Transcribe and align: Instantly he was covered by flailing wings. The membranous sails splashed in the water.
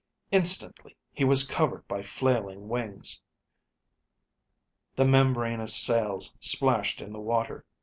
Instantly 0.31 0.97
he 1.13 1.23
was 1.23 1.43
covered 1.47 1.87
by 1.87 2.01
flailing 2.01 2.67
wings. 2.67 3.21
The 4.95 5.05
membranous 5.05 5.75
sails 5.75 6.35
splashed 6.39 7.03
in 7.03 7.13
the 7.13 7.19
water. 7.21 7.65